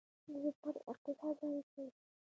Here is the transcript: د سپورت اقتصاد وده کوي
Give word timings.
د 0.43 0.45
سپورت 0.55 0.79
اقتصاد 0.91 1.35
وده 1.41 1.61
کوي 1.71 1.89